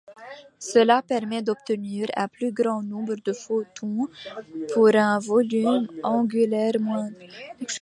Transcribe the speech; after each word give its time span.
Cela 0.71 0.97
permet 1.03 1.43
d'obtenir 1.43 2.07
un 2.15 2.27
plus 2.27 2.51
grand 2.51 2.81
nombre 2.81 3.15
de 3.23 3.33
photons 3.33 4.07
pour 4.73 4.89
un 4.95 5.19
volume 5.19 5.87
angulaire 6.01 6.79
moindre. 6.79 7.23